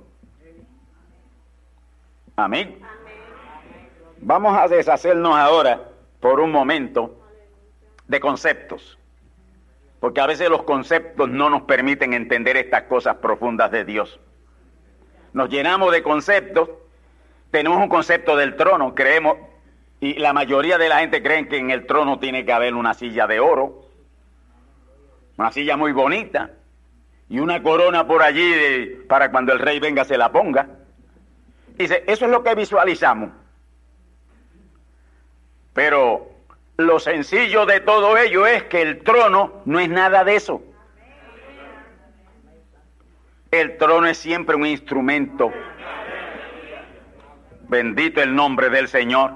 [2.39, 2.77] Amén.
[4.21, 7.19] Vamos a deshacernos ahora por un momento
[8.07, 8.99] de conceptos,
[9.99, 14.19] porque a veces los conceptos no nos permiten entender estas cosas profundas de Dios.
[15.33, 16.69] Nos llenamos de conceptos,
[17.49, 19.37] tenemos un concepto del trono, creemos,
[19.99, 22.93] y la mayoría de la gente cree que en el trono tiene que haber una
[22.93, 23.81] silla de oro,
[25.39, 26.51] una silla muy bonita,
[27.29, 30.76] y una corona por allí para cuando el rey venga se la ponga.
[31.77, 33.29] Dice, eso es lo que visualizamos.
[35.73, 36.31] Pero
[36.77, 40.61] lo sencillo de todo ello es que el trono no es nada de eso.
[43.51, 45.51] El trono es siempre un instrumento.
[47.69, 49.33] Bendito el nombre del Señor.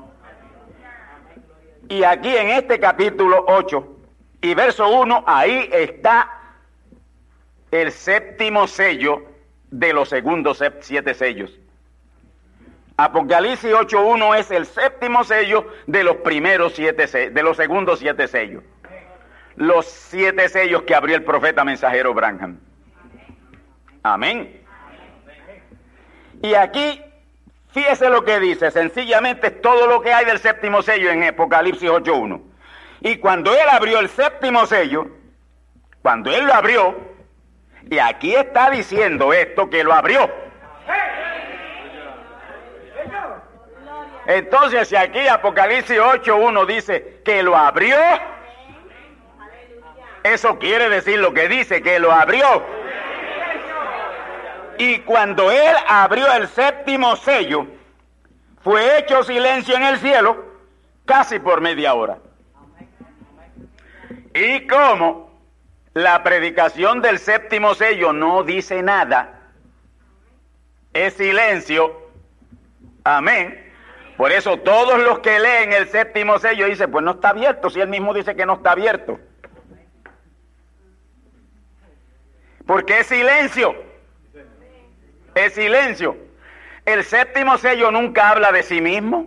[1.89, 3.98] Y aquí en este capítulo 8
[4.42, 6.42] y verso 1, ahí está
[7.70, 9.26] el séptimo sello
[9.70, 11.61] de los segundos siete sellos.
[13.04, 18.64] Apocalipsis 8.1 es el séptimo sello de los primeros siete de los segundos siete sellos.
[19.56, 22.60] Los siete sellos que abrió el profeta mensajero Branham.
[24.04, 24.62] Amén.
[26.43, 27.02] Y aquí,
[27.72, 32.39] fíjese lo que dice, sencillamente todo lo que hay del séptimo sello en Apocalipsis 8.1.
[33.02, 35.08] Y cuando él abrió el séptimo sello,
[36.04, 36.95] cuando él lo abrió,
[37.89, 40.51] y aquí está diciendo esto que lo abrió.
[44.26, 47.98] Entonces, si aquí Apocalipsis 8.1 dice que lo abrió,
[50.24, 52.64] eso quiere decir lo que dice, que lo abrió.
[54.78, 57.68] Y cuando él abrió el séptimo sello,
[58.64, 60.46] fue hecho silencio en el cielo
[61.06, 62.20] casi por media hora.
[64.34, 65.32] Y como
[65.94, 69.40] la predicación del séptimo sello no dice nada,
[70.94, 72.10] es silencio,
[73.04, 73.71] amén.
[74.22, 77.82] Por eso todos los que leen el séptimo sello dicen, pues no está abierto, si
[77.82, 79.20] él mismo dice que no está abierto.
[82.68, 83.74] Porque es silencio.
[85.34, 86.16] Es silencio.
[86.86, 89.26] El séptimo sello nunca habla de sí mismo.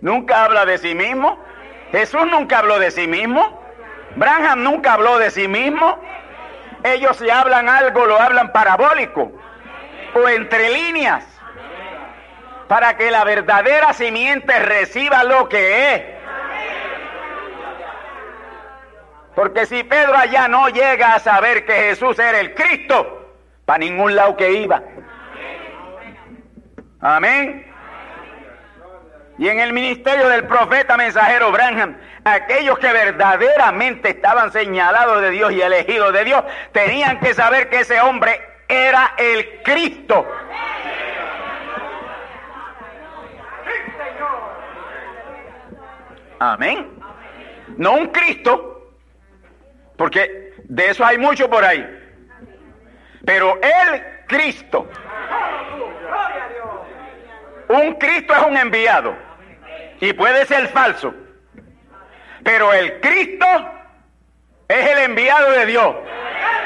[0.00, 1.38] Nunca habla de sí mismo.
[1.92, 3.62] Jesús nunca habló de sí mismo.
[4.16, 6.00] Branham nunca habló de sí mismo.
[6.84, 9.30] Ellos si hablan algo lo hablan parabólico
[10.14, 11.35] o entre líneas
[12.68, 16.02] para que la verdadera simiente reciba lo que es.
[19.34, 23.34] Porque si Pedro allá no llega a saber que Jesús era el Cristo,
[23.66, 24.82] para ningún lado que iba.
[27.00, 27.70] Amén.
[29.38, 35.52] Y en el ministerio del profeta mensajero Branham, aquellos que verdaderamente estaban señalados de Dios
[35.52, 36.42] y elegidos de Dios,
[36.72, 40.26] tenían que saber que ese hombre era el Cristo.
[40.50, 41.15] Amén.
[47.78, 48.92] No un Cristo,
[49.96, 51.84] porque de eso hay mucho por ahí.
[53.24, 54.88] Pero el Cristo.
[57.68, 59.16] Un Cristo es un enviado
[60.00, 61.12] y puede ser falso.
[62.44, 63.46] Pero el Cristo
[64.68, 65.96] es el enviado de Dios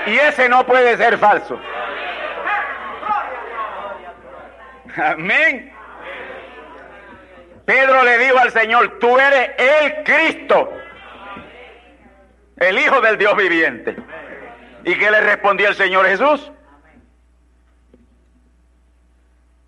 [0.07, 1.59] y ese no puede ser falso.
[4.97, 5.73] Amén.
[7.65, 10.73] Pedro le dijo al Señor, tú eres el Cristo,
[12.57, 13.97] el Hijo del Dios viviente.
[14.85, 16.51] ¿Y qué le respondió el Señor Jesús?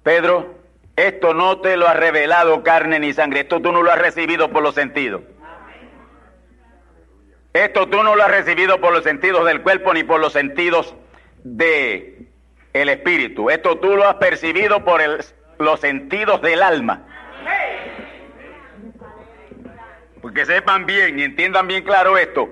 [0.02, 0.58] Pedro,
[0.96, 4.50] esto no te lo ha revelado carne ni sangre, esto tú no lo has recibido
[4.50, 5.22] por los sentidos.
[7.52, 10.94] Esto tú no lo has recibido por los sentidos del cuerpo ni por los sentidos
[11.44, 12.26] de
[12.72, 13.50] el espíritu.
[13.50, 15.02] Esto tú lo has percibido por
[15.58, 17.06] los sentidos del alma.
[20.22, 22.48] Porque sepan bien y entiendan bien claro esto,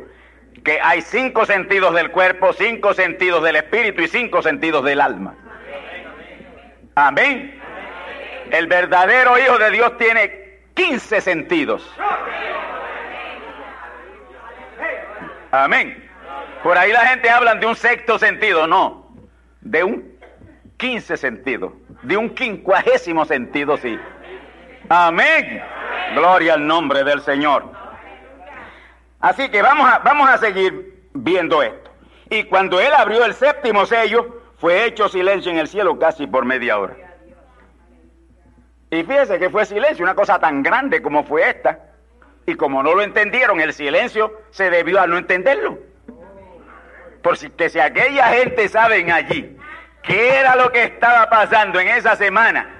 [0.64, 5.34] que hay cinco sentidos del cuerpo, cinco sentidos del espíritu y cinco sentidos del alma.
[6.96, 7.58] Amén.
[8.50, 11.88] El verdadero Hijo de Dios tiene 15 sentidos.
[15.52, 16.10] Amén.
[16.62, 19.14] Por ahí la gente habla de un sexto sentido, no,
[19.60, 20.18] de un
[20.76, 23.98] quince sentido, de un quincuagésimo sentido, sí.
[24.92, 25.62] Amén.
[26.16, 27.64] Gloria al nombre del Señor.
[29.20, 31.92] Así que vamos a, vamos a seguir viendo esto.
[32.28, 36.44] Y cuando él abrió el séptimo sello, fue hecho silencio en el cielo casi por
[36.44, 36.96] media hora.
[38.90, 41.78] Y fíjese que fue silencio, una cosa tan grande como fue esta.
[42.44, 45.78] Y como no lo entendieron, el silencio se debió a no entenderlo.
[47.22, 49.56] Porque si aquella gente saben allí
[50.02, 52.79] qué era lo que estaba pasando en esa semana,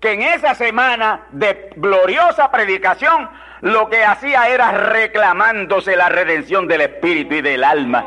[0.03, 3.29] que en esa semana de gloriosa predicación
[3.61, 8.05] lo que hacía era reclamándose la redención del espíritu y del alma.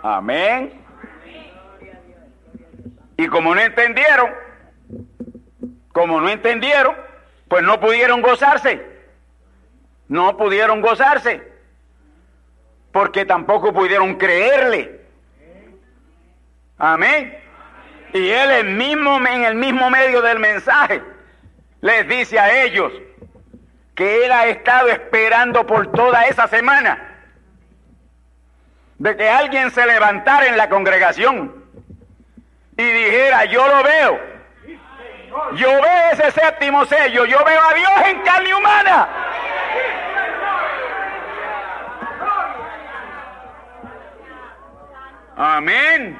[0.00, 0.80] Amén.
[3.16, 4.30] Y como no entendieron,
[5.90, 6.94] como no entendieron,
[7.48, 8.80] pues no pudieron gozarse.
[10.06, 11.42] No pudieron gozarse.
[12.92, 15.00] Porque tampoco pudieron creerle.
[16.78, 17.47] Amén.
[18.12, 21.02] Y él el mismo, en el mismo medio del mensaje
[21.80, 22.92] les dice a ellos
[23.94, 27.08] que él ha estado esperando por toda esa semana
[28.98, 31.64] de que alguien se levantara en la congregación
[32.76, 34.20] y dijera, yo lo veo,
[35.54, 39.08] yo veo ese séptimo sello, yo veo a Dios en carne humana.
[45.36, 46.18] Amén.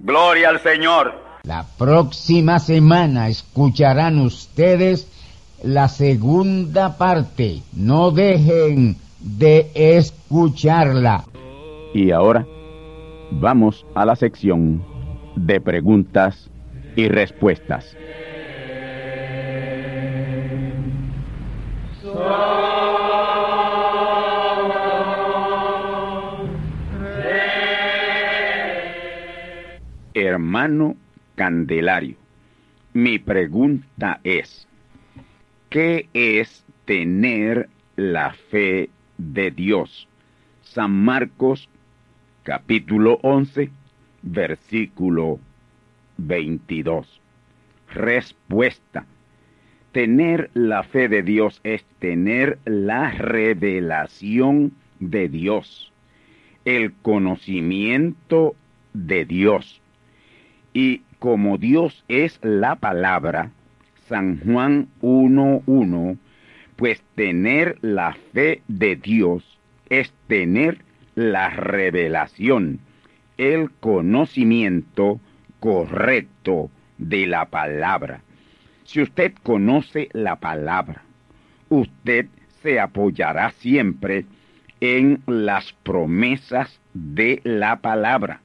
[0.00, 1.14] Gloria al Señor.
[1.42, 5.08] La próxima semana escucharán ustedes
[5.62, 7.62] la segunda parte.
[7.72, 11.24] No dejen de escucharla.
[11.94, 12.46] Y ahora
[13.32, 14.84] vamos a la sección
[15.36, 16.50] de preguntas
[16.96, 17.96] y respuestas.
[30.38, 30.94] Hermano
[31.34, 32.14] Candelario,
[32.92, 34.68] mi pregunta es,
[35.68, 40.06] ¿qué es tener la fe de Dios?
[40.62, 41.68] San Marcos
[42.44, 43.68] capítulo 11,
[44.22, 45.40] versículo
[46.18, 47.20] 22.
[47.92, 49.06] Respuesta.
[49.90, 54.70] Tener la fe de Dios es tener la revelación
[55.00, 55.92] de Dios,
[56.64, 58.54] el conocimiento
[58.92, 59.82] de Dios.
[60.72, 63.50] Y como Dios es la palabra,
[64.08, 66.18] San Juan 1.1,
[66.76, 69.58] pues tener la fe de Dios
[69.88, 70.78] es tener
[71.14, 72.80] la revelación,
[73.36, 75.20] el conocimiento
[75.60, 78.22] correcto de la palabra.
[78.84, 81.02] Si usted conoce la palabra,
[81.68, 82.26] usted
[82.62, 84.24] se apoyará siempre
[84.80, 88.40] en las promesas de la palabra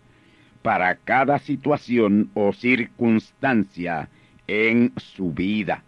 [0.63, 4.09] para cada situación o circunstancia
[4.47, 5.83] en su vida.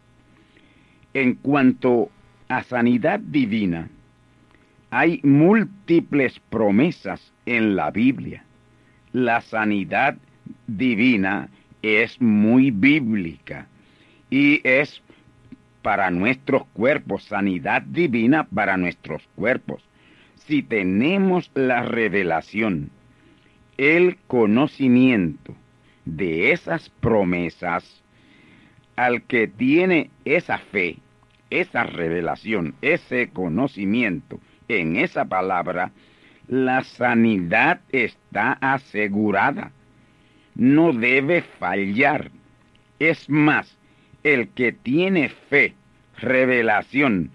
[1.14, 2.12] En cuanto
[2.50, 3.90] a sanidad divina,
[4.92, 8.44] hay múltiples promesas en la Biblia.
[9.14, 10.18] La sanidad
[10.68, 11.50] divina
[11.82, 13.68] es muy bíblica
[14.30, 15.02] y es
[15.82, 19.84] para nuestros cuerpos, sanidad divina para nuestros cuerpos.
[20.36, 22.90] Si tenemos la revelación,
[23.78, 25.54] el conocimiento
[26.06, 28.04] de esas promesas,
[28.96, 30.98] al que tiene esa fe,
[31.50, 35.92] esa revelación, ese conocimiento en esa palabra,
[36.48, 39.72] la sanidad está asegurada.
[40.56, 42.32] No debe fallar.
[43.00, 43.78] Es más,
[44.24, 45.74] el que tiene fe,
[46.18, 47.32] revelación,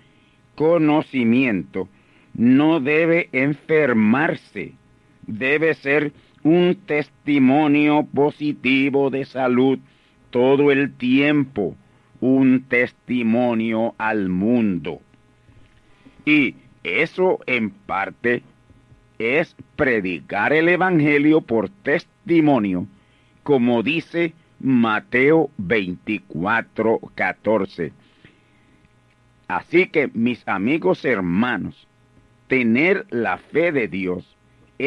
[0.54, 1.88] conocimiento,
[2.34, 4.72] no debe enfermarse.
[5.26, 6.12] Debe ser
[6.42, 9.78] un testimonio positivo de salud
[10.30, 11.76] todo el tiempo,
[12.20, 15.00] un testimonio al mundo.
[16.24, 18.42] Y eso en parte
[19.18, 22.86] es predicar el Evangelio por testimonio,
[23.42, 27.92] como dice Mateo 24, 14.
[29.48, 31.88] Así que, mis amigos hermanos,
[32.46, 34.36] tener la fe de Dios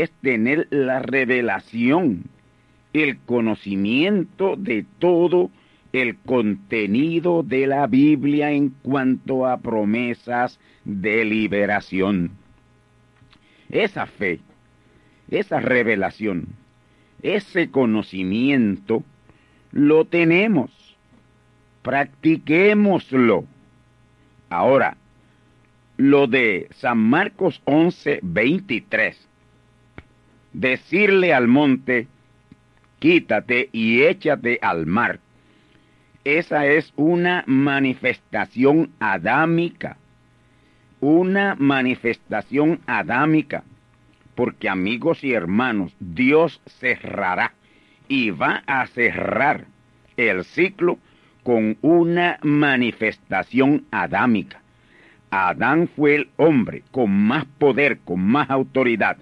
[0.01, 2.23] es tener la revelación,
[2.93, 5.51] el conocimiento de todo
[5.91, 12.31] el contenido de la Biblia en cuanto a promesas de liberación.
[13.69, 14.39] Esa fe,
[15.29, 16.47] esa revelación,
[17.21, 19.03] ese conocimiento,
[19.71, 20.71] lo tenemos.
[21.83, 23.45] Practiquémoslo.
[24.49, 24.97] Ahora,
[25.97, 29.32] lo de San Marcos 11, 23.
[30.53, 32.07] Decirle al monte,
[32.99, 35.19] quítate y échate al mar.
[36.23, 39.97] Esa es una manifestación adámica.
[41.01, 43.63] Una manifestación adámica.
[44.35, 47.53] Porque amigos y hermanos, Dios cerrará
[48.07, 49.65] y va a cerrar
[50.17, 50.97] el ciclo
[51.43, 54.61] con una manifestación adámica.
[55.29, 59.17] Adán fue el hombre con más poder, con más autoridad.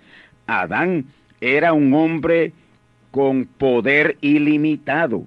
[0.46, 1.06] Adán
[1.42, 2.54] era un hombre
[3.12, 5.26] con poder ilimitado.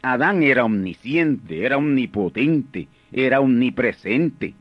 [0.00, 4.54] Adán era omnisciente, era omnipotente, era omnipresente.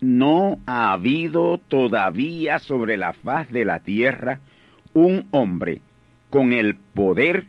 [0.00, 4.40] No ha habido todavía sobre la faz de la tierra
[4.92, 5.80] un hombre
[6.30, 7.46] con el poder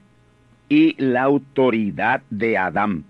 [0.69, 3.03] y la autoridad de Adán.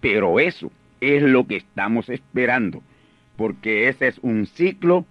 [0.00, 2.82] Pero eso es lo que estamos esperando
[3.36, 5.04] porque ese es un ciclo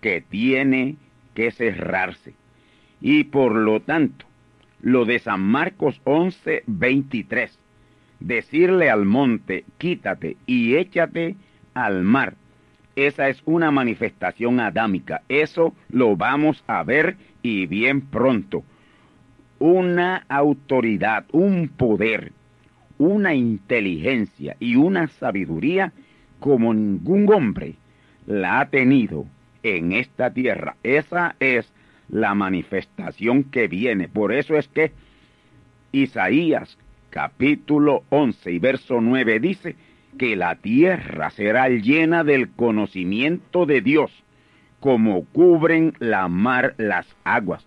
[0.00, 0.96] que tiene
[1.34, 2.34] que cerrarse.
[3.02, 4.24] Y por lo tanto,
[4.80, 7.58] lo de San Marcos 11, 23,
[8.20, 11.36] decirle al monte, quítate y échate
[11.74, 12.34] al mar,
[12.94, 15.22] esa es una manifestación adámica.
[15.28, 18.64] Eso lo vamos a ver y bien pronto.
[19.58, 22.32] Una autoridad, un poder,
[22.98, 25.92] una inteligencia y una sabiduría
[26.38, 27.76] como ningún hombre
[28.26, 29.26] la ha tenido
[29.62, 30.76] en esta tierra.
[30.82, 31.72] Esa es
[32.08, 34.08] la manifestación que viene.
[34.08, 34.92] Por eso es que
[35.92, 36.78] Isaías
[37.10, 39.76] capítulo 11 y verso 9 dice
[40.18, 44.10] que la tierra será llena del conocimiento de Dios,
[44.80, 47.66] como cubren la mar las aguas.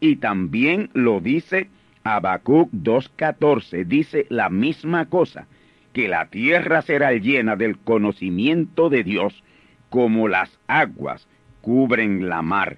[0.00, 1.68] Y también lo dice
[2.04, 5.46] Habacuc 2.14, dice la misma cosa
[5.92, 9.42] que la tierra será llena del conocimiento de Dios,
[9.90, 11.26] como las aguas
[11.60, 12.76] cubren la mar.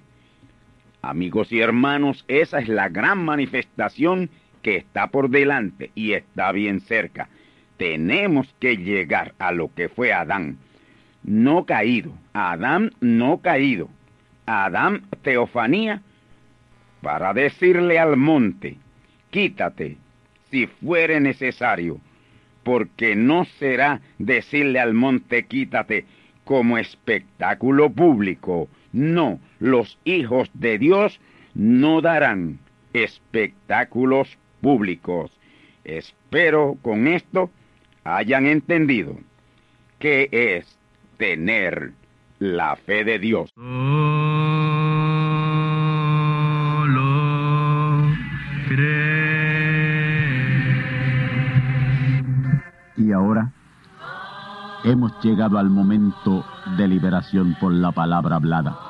[1.03, 4.29] Amigos y hermanos, esa es la gran manifestación
[4.63, 7.29] que está por delante y está bien cerca.
[7.79, 10.59] Tenemos que llegar a lo que fue Adán,
[11.23, 13.89] no caído, Adán no caído,
[14.45, 16.03] Adán teofanía,
[17.01, 18.77] para decirle al monte,
[19.31, 19.97] quítate
[20.51, 21.99] si fuere necesario,
[22.63, 26.05] porque no será decirle al monte quítate
[26.45, 28.69] como espectáculo público.
[28.93, 31.21] No, los hijos de Dios
[31.55, 32.59] no darán
[32.93, 35.31] espectáculos públicos.
[35.85, 37.51] Espero con esto
[38.05, 39.17] hayan entendido
[39.99, 40.79] qué es
[41.19, 41.93] tener
[42.39, 43.53] la fe de Dios.
[52.97, 53.53] Y ahora
[54.85, 56.45] hemos llegado al momento
[56.77, 58.90] de liberación por la palabra hablada.